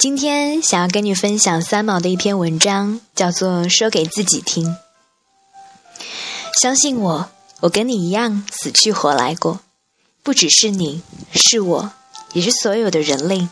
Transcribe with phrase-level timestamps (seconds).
[0.00, 4.64] 今天想要跟你分享三毛的一篇文章，叫做《说给自己听》。
[6.58, 7.28] 相信我，
[7.60, 9.60] 我跟你一样死去活来过，
[10.22, 11.02] 不只是你，
[11.34, 11.92] 是我，
[12.32, 13.46] 也是所有的人类，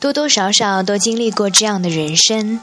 [0.00, 2.58] 多多少少都经历过这样的人生。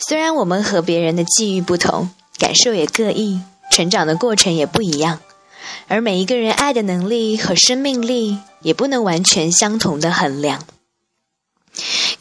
[0.00, 3.40] 虽然我们和别人的际遇不同，感受也各异，
[3.70, 5.20] 成长的过程也不一样，
[5.86, 10.64] 而每一个人爱的能力和生命力也不能完全相同的衡量。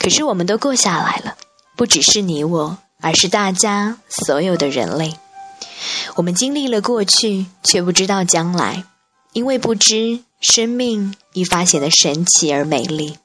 [0.06, 1.36] 可是我们都过下来了，
[1.76, 5.18] 不只是你我，而是大家所有的人类。
[6.14, 8.84] 我们经历了过去，却不知道将来，
[9.34, 13.18] 因为不知生命愈发显得神奇而美丽。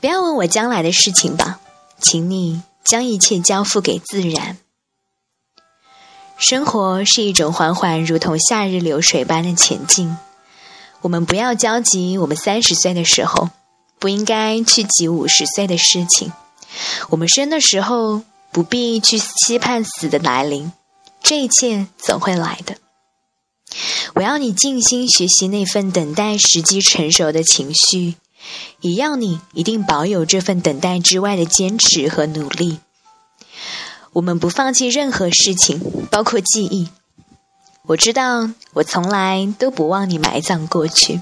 [0.00, 1.60] 不要问我将来的事情吧，
[2.00, 4.56] 请你将一切交付给自然。
[6.38, 10.16] 生活是一种缓缓如同夏日流水般的前进。
[11.02, 13.50] 我们不要焦急，我们三十岁的时候。
[13.98, 16.32] 不应该去急五十岁的事情。
[17.10, 20.72] 我们生的时候不必去期盼死的来临，
[21.22, 22.76] 这一切总会来的。
[24.14, 28.14] 我要你静心学习那份等待时机成熟的情绪，
[28.80, 32.78] 也要你一定保有这份等待之外的坚持和努力。
[34.12, 36.88] 我们不放弃任何事情，包括记忆。
[37.86, 41.20] 我知道，我从来都不忘你埋葬过去。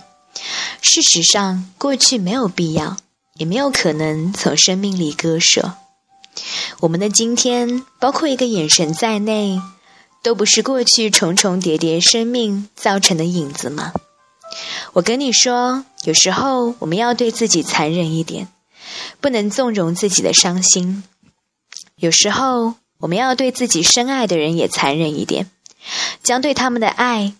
[0.83, 2.97] 事实上，过去没有必要，
[3.35, 5.75] 也没有可能从生命里割舍。
[6.81, 9.63] 我们的今天，包括一个眼神在内，
[10.25, 13.93] 都不是过去重重叠叠生命造成的影子吗？
[14.93, 18.49] 我跟你说，有时候我们要对自己残忍一点，
[19.21, 21.05] 不能纵容自己的伤心；
[21.95, 25.49] 有时候我们要对自己深爱的人也残忍一点，
[26.25, 27.35] 将对他们的爱、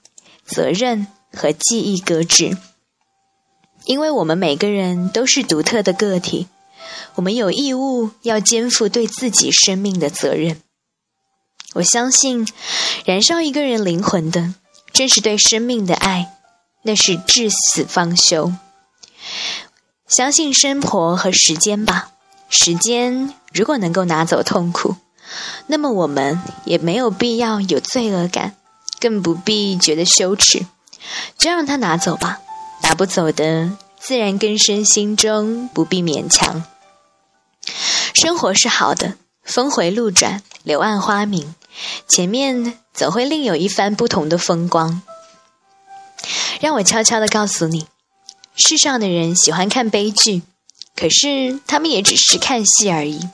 [0.47, 2.57] 责任和记忆搁置。
[3.85, 6.49] 因为我们每个人都是独特的个体，
[7.17, 10.61] 我们有义务要肩负对自己生命的责任。
[11.75, 12.47] 我相信，
[13.05, 14.55] 燃烧一个人灵魂的，
[14.93, 16.33] 正是对生命的爱，
[16.83, 18.53] 那是至死方休。
[20.07, 22.13] 相信生活和时间吧，
[22.51, 24.97] 时间如果能够拿走痛苦，
[25.67, 28.55] 那么我们也没有必要有罪恶感，
[29.01, 30.67] 更不必觉得羞耻，
[31.39, 32.41] 就让它拿走吧。
[32.83, 36.65] 拿不走的，自然根深心中，不必勉强。
[38.13, 41.55] 生活是好的，峰回路转，柳暗花明，
[42.07, 45.01] 前面总会另有一番不同的风光。
[46.61, 47.87] 让我悄悄的告诉你，
[48.55, 50.43] 世上的人喜欢看悲剧，
[50.95, 53.29] 可是他们也只是看戏而已。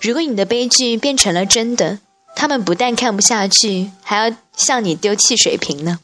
[0.00, 2.00] 如果你的悲剧变成了真的，
[2.36, 6.00] 他们不但看不下去，还要向你丢汽水瓶呢。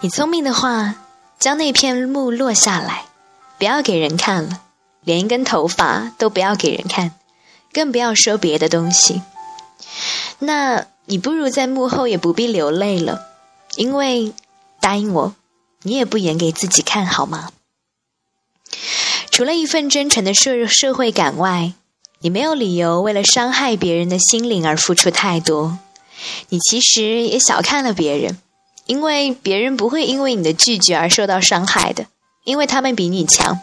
[0.00, 0.96] 你聪明的话。
[1.38, 3.04] 将那片幕落下来，
[3.58, 4.62] 不要给人看了，
[5.02, 7.12] 连一根头发都不要给人看，
[7.72, 9.22] 更不要说别的东西。
[10.38, 13.26] 那你不如在幕后也不必流泪了，
[13.76, 14.32] 因为
[14.80, 15.34] 答应我，
[15.82, 17.50] 你也不演给自己看好吗？
[19.30, 21.72] 除了一份真诚的社社会感外，
[22.20, 25.78] 你没有理由为了伤害别人的心灵而付出太多。
[26.48, 28.38] 你其实也小看了别人。
[28.86, 32.06] 因为别人不会因为你的拒绝而受到伤害的，
[32.44, 33.60] 因为他们比你强。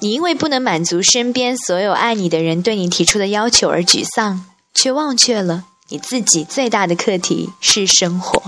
[0.00, 4.44] 你因为不能满足身边所有爱你的人对你提出的要求而沮丧，
[4.74, 8.42] 却忘却了你自己最大的课题是生活。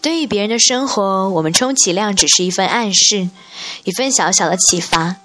[0.00, 3.28] 对于别人的生活，我们充其量只是一份暗示，
[3.82, 5.16] 一份小小的启发，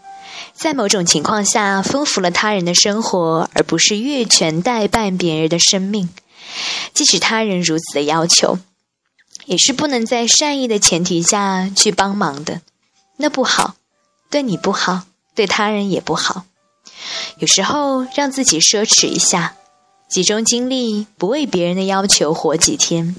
[0.54, 6.10] 在某种情况下丰富了他人的生活，而不是越权代办别人的生命。
[6.94, 8.58] 即使他人如此的要求。
[9.46, 12.62] 也是不能在善意的前提下去帮忙的，
[13.18, 13.76] 那不好，
[14.30, 15.04] 对你不好，
[15.36, 16.46] 对他人也不好。
[17.38, 19.56] 有时候让自己奢侈一下，
[20.10, 23.16] 集中精力，不为别人的要求活几天，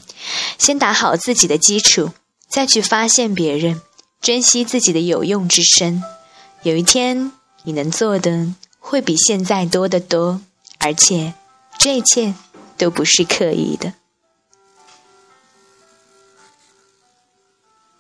[0.59, 2.11] 先打好自己的基础，
[2.49, 3.81] 再去发现别人，
[4.21, 6.03] 珍惜自己的有用之身。
[6.63, 7.33] 有一天，
[7.65, 10.41] 你能做的会比现在多得多，
[10.79, 11.35] 而且
[11.79, 12.35] 这一切
[12.77, 13.95] 都不是刻意的。